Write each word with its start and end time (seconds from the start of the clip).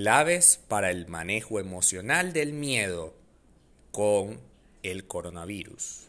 Claves 0.00 0.60
para 0.68 0.92
el 0.92 1.08
manejo 1.08 1.58
emocional 1.58 2.32
del 2.32 2.52
miedo 2.52 3.16
con 3.90 4.38
el 4.84 5.08
coronavirus. 5.08 6.06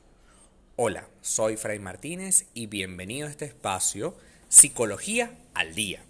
Hola, 0.75 1.07
soy 1.23 1.57
Fray 1.57 1.79
Martínez 1.79 2.45
y 2.53 2.67
bienvenido 2.67 3.25
a 3.25 3.31
este 3.31 3.45
espacio 3.45 4.15
Psicología 4.47 5.39
al 5.55 5.73
Día. 5.73 6.03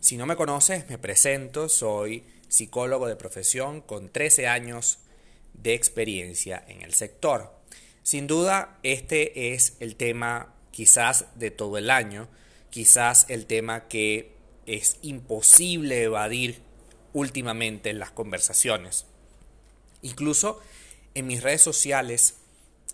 Si 0.00 0.16
no 0.16 0.26
me 0.26 0.34
conoces, 0.34 0.90
me 0.90 0.98
presento, 0.98 1.68
soy 1.68 2.24
psicólogo 2.48 3.06
de 3.06 3.14
profesión 3.14 3.80
con 3.80 4.08
13 4.08 4.48
años 4.48 4.98
de 5.52 5.74
experiencia 5.74 6.64
en 6.66 6.82
el 6.82 6.94
sector. 6.94 7.54
Sin 8.02 8.26
duda, 8.26 8.80
este 8.82 9.54
es 9.54 9.76
el 9.78 9.94
tema 9.94 10.52
quizás 10.72 11.26
de 11.36 11.52
todo 11.52 11.78
el 11.78 11.90
año, 11.90 12.26
quizás 12.70 13.26
el 13.28 13.46
tema 13.46 13.86
que 13.86 14.32
es 14.66 14.96
imposible 15.02 16.02
evadir 16.02 16.73
últimamente 17.14 17.88
en 17.88 17.98
las 17.98 18.10
conversaciones. 18.10 19.06
Incluso 20.02 20.60
en 21.14 21.26
mis 21.26 21.42
redes 21.42 21.62
sociales 21.62 22.34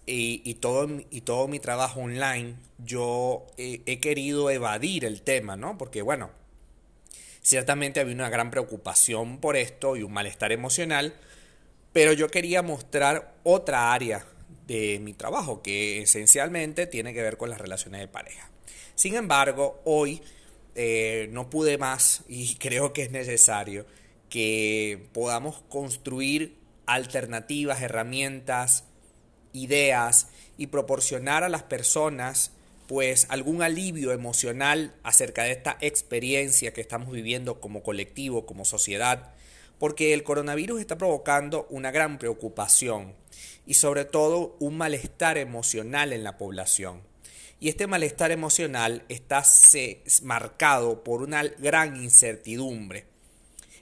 y, 0.06 0.54
todo, 0.54 0.88
y 1.10 1.22
todo 1.22 1.48
mi 1.48 1.58
trabajo 1.58 2.00
online, 2.00 2.54
yo 2.78 3.46
he, 3.56 3.98
querido 4.00 4.50
evadir 4.50 5.04
el 5.04 5.22
tema, 5.22 5.56
¿no? 5.56 5.78
Porque 5.78 6.02
bueno, 6.02 6.30
ciertamente 7.42 8.00
había 8.00 8.14
una 8.14 8.28
gran 8.28 8.50
preocupación 8.50 9.38
por 9.38 9.56
esto 9.56 9.96
y 9.96 10.02
un 10.02 10.12
malestar 10.12 10.52
emocional, 10.52 11.14
pero 11.92 12.12
yo 12.12 12.28
quería 12.28 12.62
mostrar 12.62 13.34
otra 13.42 13.92
área 13.92 14.26
de 14.66 15.00
mi 15.00 15.14
trabajo 15.14 15.62
que 15.62 16.02
esencialmente 16.02 16.86
tiene 16.86 17.14
que 17.14 17.22
ver 17.22 17.36
con 17.36 17.50
las 17.50 17.60
relaciones 17.60 18.00
de 18.00 18.08
pareja. 18.08 18.50
Sin 18.94 19.14
embargo, 19.14 19.80
hoy 19.84 20.22
eh, 20.74 21.28
no 21.32 21.48
pude 21.50 21.78
más 21.78 22.22
y 22.28 22.54
creo 22.58 22.92
que 22.92 23.02
es 23.02 23.10
necesario 23.10 23.86
que 24.30 25.08
podamos 25.12 25.62
construir 25.68 26.56
alternativas, 26.86 27.82
herramientas, 27.82 28.84
ideas 29.52 30.28
y 30.56 30.68
proporcionar 30.68 31.44
a 31.44 31.48
las 31.48 31.64
personas 31.64 32.52
pues 32.86 33.26
algún 33.28 33.62
alivio 33.62 34.10
emocional 34.10 34.94
acerca 35.04 35.44
de 35.44 35.52
esta 35.52 35.76
experiencia 35.80 36.72
que 36.72 36.80
estamos 36.80 37.12
viviendo 37.12 37.60
como 37.60 37.84
colectivo, 37.84 38.46
como 38.46 38.64
sociedad, 38.64 39.32
porque 39.78 40.12
el 40.12 40.24
coronavirus 40.24 40.80
está 40.80 40.98
provocando 40.98 41.68
una 41.70 41.92
gran 41.92 42.18
preocupación 42.18 43.14
y 43.64 43.74
sobre 43.74 44.04
todo 44.04 44.56
un 44.58 44.76
malestar 44.76 45.38
emocional 45.38 46.12
en 46.12 46.24
la 46.24 46.36
población. 46.36 47.02
Y 47.60 47.68
este 47.68 47.86
malestar 47.86 48.32
emocional 48.32 49.04
está 49.08 49.44
marcado 50.22 51.04
por 51.04 51.22
una 51.22 51.44
gran 51.44 51.94
incertidumbre. 51.96 53.09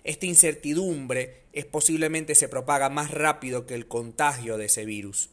Esta 0.09 0.25
incertidumbre 0.25 1.43
es 1.53 1.67
posiblemente 1.67 2.35
se 2.35 2.49
propaga 2.49 2.89
más 2.89 3.11
rápido 3.11 3.67
que 3.67 3.75
el 3.75 3.89
contagio 3.89 4.57
de 4.57 4.65
ese 4.65 4.87
virus. 4.87 5.29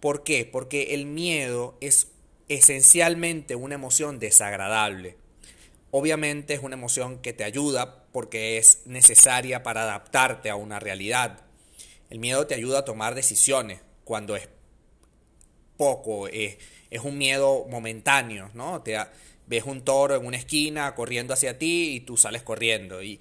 ¿Por 0.00 0.22
qué? 0.22 0.44
Porque 0.44 0.92
el 0.92 1.06
miedo 1.06 1.78
es 1.80 2.08
esencialmente 2.50 3.56
una 3.56 3.76
emoción 3.76 4.18
desagradable. 4.18 5.16
Obviamente 5.90 6.52
es 6.52 6.60
una 6.60 6.74
emoción 6.74 7.22
que 7.22 7.32
te 7.32 7.42
ayuda 7.42 8.04
porque 8.12 8.58
es 8.58 8.82
necesaria 8.84 9.62
para 9.62 9.84
adaptarte 9.84 10.50
a 10.50 10.56
una 10.56 10.78
realidad. 10.78 11.40
El 12.10 12.18
miedo 12.18 12.46
te 12.46 12.54
ayuda 12.54 12.80
a 12.80 12.84
tomar 12.84 13.14
decisiones 13.14 13.80
cuando 14.04 14.36
es 14.36 14.46
poco, 15.78 16.28
es, 16.28 16.58
es 16.90 17.00
un 17.00 17.16
miedo 17.16 17.64
momentáneo, 17.70 18.50
¿no? 18.52 18.82
Te, 18.82 18.98
ves 19.52 19.64
un 19.66 19.82
toro 19.82 20.16
en 20.16 20.24
una 20.24 20.38
esquina 20.38 20.94
corriendo 20.94 21.34
hacia 21.34 21.58
ti 21.58 21.92
y 21.94 22.00
tú 22.00 22.16
sales 22.16 22.42
corriendo 22.42 23.02
y, 23.02 23.20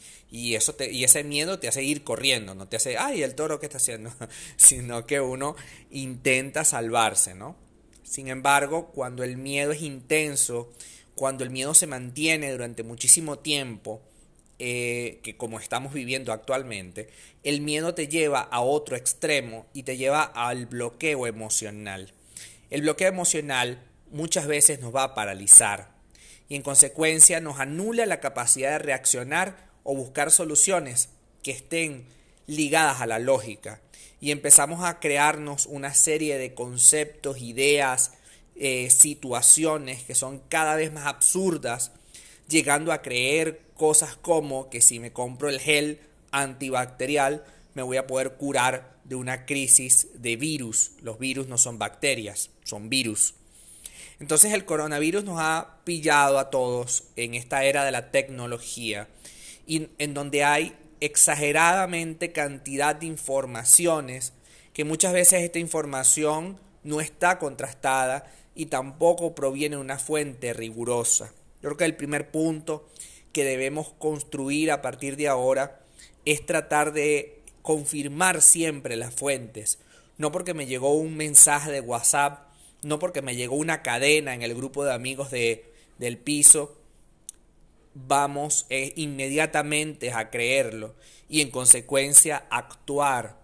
eso 0.56 0.74
te, 0.74 0.90
y 0.90 1.04
ese 1.04 1.26
miedo 1.26 1.60
te 1.60 1.68
hace 1.68 1.84
ir 1.84 2.06
corriendo, 2.06 2.56
no 2.56 2.70
te 2.70 2.78
hace, 2.78 2.98
ay, 2.98 3.22
el 3.22 3.36
toro 3.36 3.60
que 3.60 3.66
está 3.66 3.80
haciendo, 3.80 4.14
sino 4.56 5.06
que 5.06 5.20
uno 5.20 5.58
intenta 5.90 6.64
salvarse, 6.64 7.36
¿no? 7.36 7.58
Sin 8.04 8.30
embargo, 8.30 8.92
cuando 8.94 9.26
el 9.26 9.36
miedo 9.36 9.74
es 9.74 9.82
intenso, 9.82 10.72
cuando 11.16 11.44
el 11.44 11.50
miedo 11.50 11.74
se 11.74 11.86
mantiene 11.86 12.50
durante 12.52 12.84
muchísimo 12.84 13.40
tiempo, 13.40 14.02
eh, 14.58 15.20
que 15.24 15.36
como 15.36 15.60
estamos 15.60 15.94
viviendo 15.94 16.32
actualmente, 16.32 17.10
el 17.44 17.60
miedo 17.60 17.94
te 17.94 18.08
lleva 18.08 18.40
a 18.40 18.62
otro 18.62 18.96
extremo 18.96 19.66
y 19.74 19.84
te 19.84 19.98
lleva 19.98 20.24
al 20.24 20.66
bloqueo 20.66 21.28
emocional. 21.28 22.14
El 22.70 22.84
bloqueo 22.84 23.10
emocional 23.10 23.84
muchas 24.12 24.48
veces 24.48 24.80
nos 24.80 24.96
va 24.96 25.04
a 25.04 25.14
paralizar, 25.14 25.92
y 26.52 26.56
en 26.56 26.64
consecuencia 26.64 27.40
nos 27.40 27.62
anula 27.62 28.06
la 28.06 28.20
capacidad 28.20 28.72
de 28.72 28.80
reaccionar 28.80 29.70
o 29.84 29.96
buscar 29.96 30.32
soluciones 30.32 31.08
que 31.44 31.52
estén 31.52 32.04
ligadas 32.46 33.00
a 33.00 33.08
la 33.08 33.20
lógica 33.20 33.80
y 34.20 34.32
empezamos 34.32 34.84
a 34.84 35.00
crearnos 35.00 35.66
una 35.66 35.94
serie 35.94 36.38
de 36.38 36.54
conceptos, 36.54 37.40
ideas, 37.40 38.12
eh, 38.58 38.90
situaciones 38.90 40.04
que 40.04 40.14
son 40.14 40.42
cada 40.50 40.76
vez 40.76 40.92
más 40.92 41.06
absurdas, 41.06 41.94
llegando 42.50 42.92
a 42.92 43.02
creer 43.02 43.62
cosas 43.76 44.18
como 44.18 44.70
que 44.70 44.82
si 44.82 45.00
me 45.00 45.14
compro 45.14 45.48
el 45.48 45.62
gel 45.62 46.02
antibacterial 46.32 47.46
me 47.76 47.82
voy 47.82 47.96
a 47.96 48.08
poder 48.08 48.34
curar 48.34 49.00
de 49.06 49.16
una 49.16 49.46
crisis 49.46 50.10
de 50.16 50.36
virus. 50.36 50.92
Los 51.02 51.18
virus 51.18 51.48
no 51.48 51.58
son 51.58 51.80
bacterias, 51.80 52.50
son 52.66 52.90
virus. 52.90 53.36
Entonces 54.22 54.54
el 54.54 54.66
coronavirus 54.66 55.24
nos 55.24 55.40
ha 55.40 55.80
pillado 55.84 56.38
a 56.38 56.52
todos 56.52 57.06
en 57.16 57.34
esta 57.34 57.64
era 57.66 57.84
de 57.84 57.92
la 57.92 58.12
tecnología 58.12 59.08
y 59.66 59.90
en 59.98 60.14
donde 60.14 60.44
hay 60.44 60.76
exageradamente 61.00 62.32
cantidad 62.32 62.96
de 62.96 63.08
informaciones 63.08 64.34
que 64.74 64.84
muchas 64.84 65.14
veces 65.14 65.42
esta 65.42 65.58
información 65.58 66.60
no 66.84 67.02
está 67.02 67.40
contrastada 67.40 68.32
y 68.54 68.68
tampoco 68.68 69.34
proviene 69.34 69.76
de 69.78 69.82
una 69.82 69.98
fuente 69.98 70.54
rigurosa. 70.54 71.34
Yo 71.64 71.70
creo 71.70 71.78
que 71.78 71.86
el 71.86 71.96
primer 71.96 72.30
punto 72.30 72.88
que 73.34 73.44
debemos 73.44 73.92
construir 73.98 74.70
a 74.70 74.84
partir 74.84 75.18
de 75.18 75.30
ahora 75.30 75.80
es 76.26 76.46
tratar 76.46 76.94
de 76.94 77.42
confirmar 77.64 78.44
siempre 78.44 78.98
las 78.98 79.16
fuentes. 79.16 79.80
No 80.20 80.32
porque 80.32 80.54
me 80.54 80.68
llegó 80.68 80.94
un 80.94 81.18
mensaje 81.18 81.72
de 81.72 81.82
WhatsApp 81.82 82.51
no 82.82 83.00
porque 83.00 83.22
me 83.22 83.36
llegó 83.36 83.56
una 83.56 83.82
cadena 83.82 84.34
en 84.34 84.42
el 84.42 84.56
grupo 84.56 84.84
de 84.84 84.94
amigos 84.94 85.32
de, 85.32 85.72
del 85.98 86.18
piso, 86.18 86.78
vamos 87.94 88.66
eh, 88.70 88.94
inmediatamente 88.96 90.12
a 90.12 90.30
creerlo 90.30 90.96
y 91.30 91.42
en 91.42 91.52
consecuencia 91.52 92.46
actuar. 92.50 93.40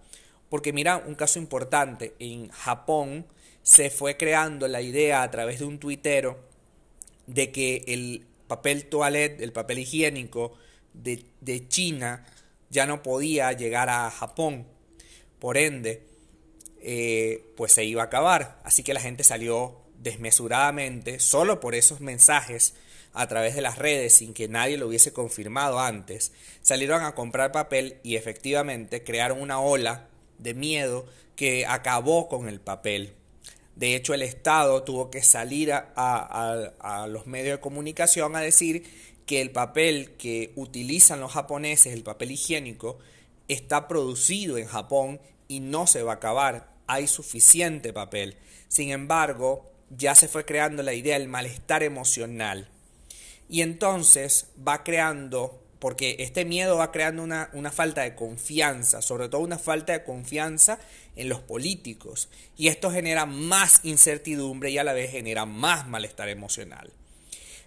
Porque 0.48 0.72
mira, 0.72 0.96
un 0.96 1.14
caso 1.14 1.38
importante, 1.38 2.14
en 2.18 2.48
Japón 2.48 3.26
se 3.62 3.90
fue 3.90 4.16
creando 4.16 4.66
la 4.66 4.80
idea 4.80 5.22
a 5.22 5.30
través 5.30 5.58
de 5.58 5.66
un 5.66 5.78
tuitero 5.78 6.38
de 7.26 7.52
que 7.52 7.84
el 7.86 8.26
papel 8.46 8.86
toilet, 8.86 9.40
el 9.40 9.52
papel 9.52 9.80
higiénico 9.80 10.56
de, 10.94 11.24
de 11.40 11.68
China 11.68 12.24
ya 12.70 12.86
no 12.86 13.02
podía 13.02 13.52
llegar 13.52 13.90
a 13.90 14.10
Japón. 14.10 14.66
Por 15.38 15.58
ende, 15.58 16.02
eh, 16.82 17.44
pues 17.56 17.72
se 17.72 17.84
iba 17.84 18.02
a 18.02 18.06
acabar. 18.06 18.60
Así 18.64 18.82
que 18.82 18.94
la 18.94 19.00
gente 19.00 19.24
salió 19.24 19.76
desmesuradamente, 19.98 21.18
solo 21.18 21.60
por 21.60 21.74
esos 21.74 22.00
mensajes 22.00 22.74
a 23.12 23.26
través 23.26 23.54
de 23.54 23.62
las 23.62 23.78
redes 23.78 24.14
sin 24.14 24.32
que 24.32 24.48
nadie 24.48 24.76
lo 24.76 24.86
hubiese 24.86 25.12
confirmado 25.12 25.80
antes, 25.80 26.32
salieron 26.62 27.02
a 27.02 27.14
comprar 27.14 27.52
papel 27.52 27.96
y 28.02 28.16
efectivamente 28.16 29.02
crearon 29.02 29.40
una 29.40 29.60
ola 29.60 30.08
de 30.38 30.54
miedo 30.54 31.06
que 31.34 31.66
acabó 31.66 32.28
con 32.28 32.48
el 32.48 32.60
papel. 32.60 33.14
De 33.76 33.94
hecho, 33.94 34.12
el 34.12 34.22
Estado 34.22 34.82
tuvo 34.82 35.10
que 35.10 35.22
salir 35.22 35.72
a, 35.72 35.84
a, 35.94 37.06
los 37.06 37.26
medios 37.26 37.58
de 37.58 37.60
comunicación 37.60 38.34
a 38.34 38.40
decir 38.40 38.84
que 39.24 39.40
el 39.40 39.50
papel 39.50 40.16
que 40.18 40.52
utilizan 40.56 41.20
los 41.20 41.32
japoneses, 41.32 41.92
el 41.92 42.02
papel 42.02 42.32
higiénico, 42.32 42.98
está 43.46 43.86
producido 43.86 44.58
en 44.58 44.66
Japón 44.66 45.20
y 45.48 45.60
no 45.60 45.86
se 45.86 46.02
va 46.02 46.12
a 46.12 46.16
acabar. 46.16 46.68
Hay 46.86 47.06
suficiente 47.06 47.92
papel. 47.92 48.36
Sin 48.68 48.90
embargo, 48.90 49.64
ya 49.90 50.14
se 50.14 50.28
fue 50.28 50.44
creando 50.44 50.82
la 50.82 50.92
idea 50.92 51.18
del 51.18 51.28
malestar 51.28 51.82
emocional. 51.82 52.68
Y 53.48 53.62
entonces 53.62 54.48
va 54.66 54.84
creando, 54.84 55.62
porque 55.78 56.16
este 56.18 56.44
miedo 56.44 56.76
va 56.76 56.92
creando 56.92 57.22
una, 57.22 57.48
una, 57.54 57.70
falta 57.70 58.02
de 58.02 58.14
confianza, 58.14 59.00
sobre 59.00 59.28
todo 59.30 59.40
una 59.40 59.58
falta 59.58 59.94
de 59.94 60.04
confianza 60.04 60.78
en 61.16 61.30
los 61.30 61.40
políticos. 61.40 62.28
Y 62.56 62.68
esto 62.68 62.90
genera 62.90 63.24
más 63.24 63.80
incertidumbre 63.84 64.70
y 64.70 64.78
a 64.78 64.84
la 64.84 64.92
vez 64.92 65.10
genera 65.10 65.46
más 65.46 65.88
malestar 65.88 66.28
emocional. 66.28 66.92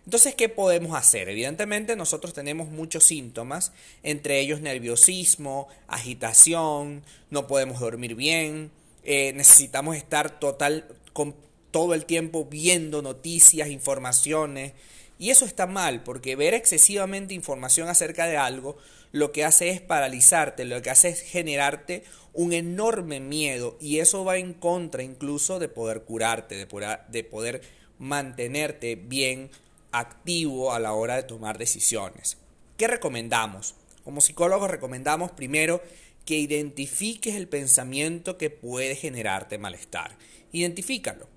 Entonces, 0.06 0.33
¿qué 0.33 0.50
podemos 0.50 0.98
hacer? 0.98 1.30
Evidentemente 1.30 1.95
nosotros 1.95 2.33
tenemos 2.33 2.69
muchos 2.69 3.03
síntomas, 3.03 3.71
entre 4.01 4.39
ellos 4.39 4.62
nerviosismo, 4.62 5.68
agitación, 5.88 7.03
no 7.30 7.45
podemos 7.48 7.80
dormir 7.80 8.15
bien, 8.15 8.71
eh, 9.03 9.31
necesitamos 9.33 9.95
estar 9.95 10.39
total, 10.39 10.86
con 11.13 11.36
todo 11.71 11.94
el 11.94 12.06
tiempo 12.06 12.45
viendo 12.45 13.01
noticias, 13.01 13.69
informaciones 13.69 14.74
Y 15.18 15.30
eso 15.30 15.45
está 15.45 15.68
mal, 15.68 16.01
porque 16.01 16.36
ver 16.36 16.56
excesivamente 16.56 17.36
información 17.36 17.88
acerca 17.89 18.25
de 18.25 18.38
algo 18.38 18.77
lo 19.12 19.31
que 19.31 19.44
hace 19.44 19.69
es 19.69 19.80
paralizarte, 19.80 20.65
lo 20.65 20.81
que 20.81 20.89
hace 20.89 21.09
es 21.09 21.21
generarte 21.21 22.04
un 22.33 22.54
enorme 22.54 23.19
miedo 23.19 23.77
y 23.80 24.00
eso 24.00 24.25
va 24.25 24.38
en 24.38 24.54
contra 24.56 25.04
incluso 25.04 25.59
de 25.59 25.68
poder 25.68 26.04
curarte, 26.04 26.56
de 26.56 26.65
poder, 26.65 27.01
de 27.09 27.24
poder 27.24 27.62
mantenerte 28.00 28.95
bien 28.95 29.51
activo 29.92 30.74
a 30.74 30.80
la 30.80 30.94
hora 30.94 31.16
de 31.16 31.24
tomar 31.24 31.58
decisiones. 31.58 32.38
¿Qué 32.78 32.88
recomendamos? 32.88 33.76
Como 34.04 34.22
psicólogos 34.22 34.72
recomendamos 34.72 35.32
primero 35.32 35.82
que 36.26 36.38
identifiques 36.38 37.36
el 37.36 37.48
pensamiento 37.48 38.38
que 38.38 38.50
puede 38.50 38.96
generarte 38.96 39.58
malestar. 39.58 40.18
Identifícalo. 40.52 41.28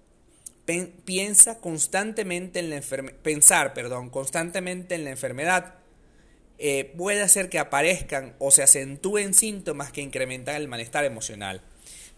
piensa 1.04 1.60
constantemente 1.60 2.60
en 2.60 2.70
la 2.70 2.80
pensar, 3.22 3.74
perdón, 3.74 4.10
constantemente 4.10 4.94
en 4.94 5.04
la 5.04 5.10
enfermedad 5.10 5.74
eh, 6.58 6.92
puede 6.96 7.20
hacer 7.20 7.48
que 7.48 7.58
aparezcan 7.58 8.34
o 8.38 8.50
se 8.50 8.62
acentúen 8.62 9.34
síntomas 9.34 9.92
que 9.92 10.00
incrementan 10.00 10.56
el 10.56 10.68
malestar 10.68 11.04
emocional. 11.04 11.62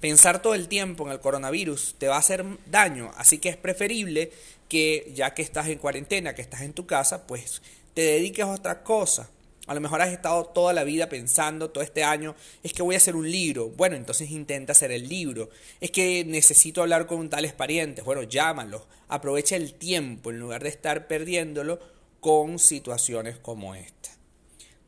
Pensar 0.00 0.42
todo 0.42 0.54
el 0.54 0.68
tiempo 0.68 1.06
en 1.06 1.12
el 1.12 1.20
coronavirus 1.20 1.94
te 1.98 2.08
va 2.08 2.16
a 2.16 2.20
hacer 2.20 2.44
daño, 2.66 3.12
así 3.16 3.38
que 3.38 3.48
es 3.48 3.56
preferible 3.56 4.30
que 4.68 5.10
ya 5.14 5.32
que 5.32 5.42
estás 5.42 5.68
en 5.68 5.78
cuarentena, 5.78 6.34
que 6.34 6.42
estás 6.42 6.60
en 6.62 6.74
tu 6.74 6.86
casa, 6.86 7.26
pues 7.26 7.62
te 7.94 8.02
dediques 8.02 8.44
a 8.44 8.48
otra 8.50 8.82
cosa. 8.82 9.30
A 9.66 9.74
lo 9.74 9.80
mejor 9.80 10.00
has 10.00 10.12
estado 10.12 10.44
toda 10.44 10.72
la 10.72 10.84
vida 10.84 11.08
pensando, 11.08 11.70
todo 11.70 11.82
este 11.82 12.04
año, 12.04 12.36
es 12.62 12.72
que 12.72 12.82
voy 12.82 12.94
a 12.94 12.98
hacer 12.98 13.16
un 13.16 13.28
libro. 13.28 13.70
Bueno, 13.70 13.96
entonces 13.96 14.30
intenta 14.30 14.72
hacer 14.72 14.92
el 14.92 15.08
libro. 15.08 15.50
Es 15.80 15.90
que 15.90 16.24
necesito 16.24 16.82
hablar 16.82 17.06
con 17.06 17.28
tales 17.28 17.52
parientes. 17.52 18.04
Bueno, 18.04 18.22
llámalos. 18.22 18.82
Aprovecha 19.08 19.56
el 19.56 19.74
tiempo 19.74 20.30
en 20.30 20.38
lugar 20.38 20.62
de 20.62 20.68
estar 20.68 21.08
perdiéndolo 21.08 21.80
con 22.20 22.60
situaciones 22.60 23.38
como 23.38 23.74
esta. 23.74 24.10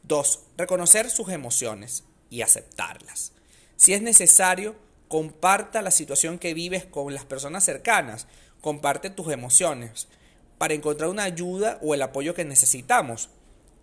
2. 0.04 0.40
Reconocer 0.56 1.10
sus 1.10 1.28
emociones 1.30 2.04
y 2.30 2.42
aceptarlas. 2.42 3.32
Si 3.76 3.94
es 3.94 4.02
necesario, 4.02 4.76
comparta 5.08 5.82
la 5.82 5.90
situación 5.90 6.38
que 6.38 6.54
vives 6.54 6.84
con 6.84 7.12
las 7.12 7.24
personas 7.24 7.64
cercanas. 7.64 8.26
Comparte 8.60 9.10
tus 9.10 9.32
emociones 9.32 10.08
para 10.58 10.74
encontrar 10.74 11.10
una 11.10 11.24
ayuda 11.24 11.78
o 11.82 11.94
el 11.94 12.02
apoyo 12.02 12.34
que 12.34 12.44
necesitamos. 12.44 13.30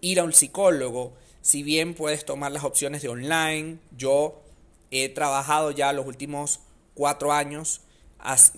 Ir 0.01 0.19
a 0.19 0.23
un 0.23 0.33
psicólogo, 0.33 1.13
si 1.41 1.63
bien 1.63 1.93
puedes 1.93 2.25
tomar 2.25 2.51
las 2.51 2.63
opciones 2.63 3.01
de 3.01 3.09
online, 3.09 3.79
yo 3.97 4.41
he 4.91 5.09
trabajado 5.09 5.71
ya 5.71 5.93
los 5.93 6.05
últimos 6.05 6.59
cuatro 6.93 7.33
años 7.33 7.81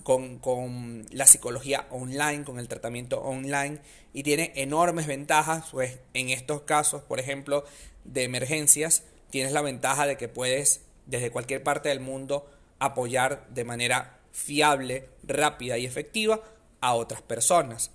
con, 0.04 0.40
con, 0.40 1.06
la 1.12 1.26
psicología 1.26 1.88
online, 1.92 2.44
con 2.44 2.60
el 2.60 2.68
tratamiento 2.68 3.22
online 3.22 3.80
y 4.14 4.24
tiene 4.24 4.54
enormes 4.56 5.08
ventajas, 5.08 5.66
pues 5.72 6.00
en 6.14 6.30
estos 6.30 6.62
casos, 6.62 7.02
por 7.02 7.20
ejemplo, 7.20 7.66
de 8.06 8.24
emergencias, 8.24 9.04
tienes 9.30 9.52
la 9.52 9.62
ventaja 9.62 10.08
de 10.08 10.16
que 10.16 10.30
puedes 10.30 10.82
desde 11.06 11.32
cualquier 11.32 11.64
parte 11.64 11.90
del 11.90 12.00
mundo 12.00 12.50
apoyar 12.80 13.48
de 13.50 13.64
manera 13.64 14.20
fiable, 14.32 15.10
rápida 15.24 15.78
y 15.78 15.86
efectiva 15.86 16.42
a 16.82 16.94
otras 16.94 17.22
personas. 17.22 17.92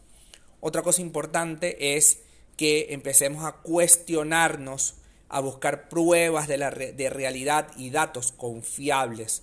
Otra 0.61 0.82
cosa 0.82 1.00
importante 1.00 1.96
es 1.96 2.20
que 2.56 2.88
empecemos 2.90 3.44
a 3.44 3.52
cuestionarnos, 3.52 4.96
a 5.29 5.40
buscar 5.40 5.88
pruebas 5.88 6.49
de, 6.49 6.58
la 6.58 6.70
de 6.70 7.11
realidad 7.11 7.69
y 7.76 7.90
datos 7.90 8.32
confiables 8.32 9.43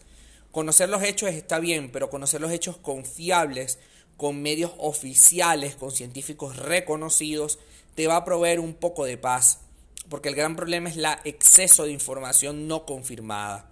Conocer 0.51 0.89
los 0.89 1.03
hechos 1.03 1.29
está 1.29 1.59
bien, 1.59 1.91
pero 1.91 2.09
conocer 2.09 2.41
los 2.41 2.51
hechos 2.51 2.77
confiables, 2.77 3.77
con 4.17 4.41
medios 4.41 4.71
oficiales, 4.79 5.75
con 5.75 5.91
científicos 5.91 6.57
reconocidos, 6.57 7.59
te 7.93 8.07
va 8.07 8.17
a 8.17 8.25
proveer 8.25 8.59
un 8.59 8.73
poco 8.73 9.05
de 9.05 9.17
paz, 9.17 9.59
porque 10.09 10.29
el 10.29 10.35
gran 10.35 10.55
problema 10.55 10.89
es 10.89 10.97
el 10.97 11.05
exceso 11.23 11.85
de 11.85 11.91
información 11.91 12.67
no 12.67 12.85
confirmada. 12.85 13.68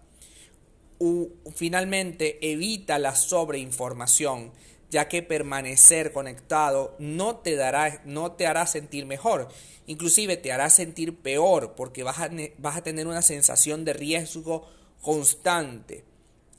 Finalmente, 1.56 2.40
evita 2.52 3.00
la 3.00 3.16
sobreinformación, 3.16 4.52
ya 4.90 5.08
que 5.08 5.22
permanecer 5.22 6.14
conectado 6.14 6.96
no 7.00 7.38
te, 7.38 7.56
dará, 7.56 8.02
no 8.06 8.32
te 8.32 8.48
hará 8.48 8.66
sentir 8.68 9.06
mejor, 9.06 9.50
inclusive 9.86 10.38
te 10.38 10.52
hará 10.52 10.70
sentir 10.70 11.16
peor, 11.18 11.74
porque 11.76 12.04
vas 12.04 12.20
a, 12.20 12.30
vas 12.58 12.78
a 12.78 12.84
tener 12.84 13.08
una 13.08 13.22
sensación 13.22 13.86
de 13.86 13.94
riesgo 13.94 14.68
constante. 15.02 16.04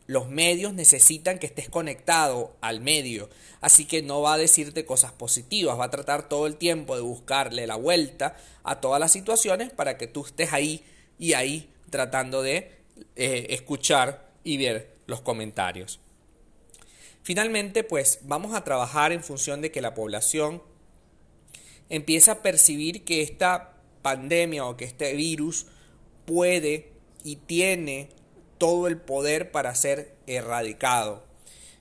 Los 0.07 0.29
medios 0.29 0.73
necesitan 0.73 1.39
que 1.39 1.47
estés 1.47 1.69
conectado 1.69 2.57
al 2.63 2.81
medio, 2.81 3.29
así 3.61 3.85
que 3.85 4.03
no 4.03 4.23
va 4.23 4.35
a 4.35 4.39
decirte 4.39 4.87
cosas 4.87 5.13
positivas, 5.13 5.79
va 5.79 5.85
a 5.85 5.91
tratar 5.91 6.29
todo 6.29 6.47
el 6.47 6.57
tiempo 6.57 6.97
de 6.97 7.03
buscarle 7.03 7.67
la 7.67 7.77
vuelta 7.77 8.37
a 8.63 8.81
todas 8.81 9.01
las 9.01 9.13
situaciones 9.13 9.71
para 9.71 9.99
que 9.99 10.07
tú 10.07 10.25
estés 10.25 10.53
ahí 10.53 10.83
y 11.19 11.35
ahí 11.35 11.71
tratando 11.91 12.43
de 12.43 12.79
eh, 13.17 13.49
escuchar 13.51 14.28
y 14.45 14.57
ver 14.57 14.97
los 15.07 15.21
comentarios. 15.21 16.01
Finalmente, 17.23 17.85
pues 17.85 18.21
vamos 18.23 18.55
a 18.55 18.65
trabajar 18.65 19.13
en 19.13 19.23
función 19.23 19.61
de 19.61 19.71
que 19.71 19.83
la 19.83 19.95
población 19.95 20.63
empiece 21.89 22.31
a 22.31 22.43
percibir 22.43 23.05
que 23.05 23.23
esta 23.23 23.75
pandemia 24.03 24.65
o 24.65 24.77
que 24.77 24.85
este 24.85 25.15
virus 25.15 25.67
puede 26.25 26.93
y 27.25 27.37
tiene 27.37 28.11
todo 28.59 28.87
el 28.87 28.99
poder 28.99 29.51
para 29.51 29.75
ser 29.75 30.17
erradicado. 30.27 31.25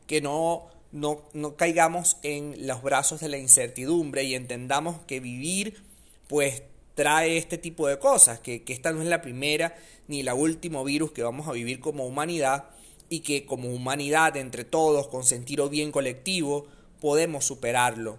Que 0.05 0.21
no, 0.21 0.69
no, 0.91 1.55
caigamos 1.55 2.17
en 2.23 2.67
los 2.67 2.81
brazos 2.81 3.19
de 3.19 3.29
la 3.29 3.37
incertidumbre 3.37 4.23
y 4.23 4.35
entendamos 4.35 4.99
que 5.05 5.19
vivir 5.19 5.83
pues 6.27 6.63
trae 6.97 7.37
este 7.37 7.59
tipo 7.59 7.87
de 7.87 7.99
cosas, 7.99 8.39
que, 8.39 8.63
esta 8.67 8.91
no 8.91 9.03
es 9.03 9.07
la 9.07 9.21
primera 9.21 9.75
ni 10.07 10.23
la 10.23 10.33
último 10.33 10.83
virus 10.83 11.11
que 11.11 11.21
vamos 11.21 11.47
a 11.47 11.51
vivir 11.51 11.79
como 11.79 12.07
humanidad 12.07 12.71
y 13.07 13.19
que 13.19 13.45
como 13.45 13.69
humanidad 13.69 14.35
entre 14.35 14.65
todos, 14.65 15.07
con 15.07 15.23
sentido 15.23 15.69
bien 15.69 15.91
colectivo, 15.91 16.65
podemos 16.99 17.45
superarlo. 17.45 18.17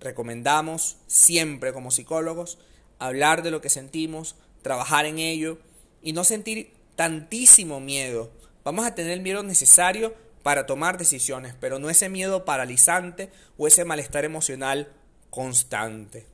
Recomendamos 0.00 0.96
siempre 1.06 1.74
como 1.74 1.90
psicólogos 1.90 2.56
hablar 2.98 3.42
de 3.42 3.50
lo 3.50 3.60
que 3.60 3.68
sentimos, 3.68 4.36
trabajar 4.62 5.04
en 5.04 5.18
ello 5.18 5.58
y 6.02 6.14
no 6.14 6.24
sentir 6.24 6.72
tantísimo 6.96 7.78
miedo. 7.78 8.30
Vamos 8.64 8.86
a 8.86 8.94
tener 8.94 9.12
el 9.12 9.20
miedo 9.20 9.42
necesario 9.42 10.14
para 10.42 10.64
tomar 10.64 10.96
decisiones, 10.96 11.54
pero 11.60 11.78
no 11.78 11.90
ese 11.90 12.08
miedo 12.08 12.46
paralizante 12.46 13.28
o 13.58 13.66
ese 13.66 13.84
malestar 13.84 14.24
emocional 14.24 14.90
constante. 15.28 16.31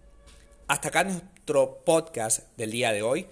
Hasta 0.68 0.88
acá 0.88 1.04
nuestro 1.04 1.82
podcast 1.84 2.40
del 2.58 2.70
día 2.70 2.92
de 2.92 3.00
hoy. 3.00 3.26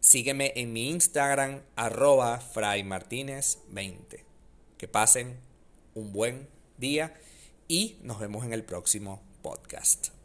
Sígueme 0.00 0.52
en 0.56 0.72
mi 0.72 0.90
Instagram, 0.90 1.62
arroba 1.76 2.40
fraymartinez20. 2.40 4.24
Que 4.76 4.88
pasen 4.88 5.38
un 5.94 6.12
buen 6.12 6.48
día 6.78 7.14
y 7.68 8.00
nos 8.02 8.18
vemos 8.18 8.44
en 8.44 8.52
el 8.52 8.64
próximo 8.64 9.22
podcast. 9.40 10.17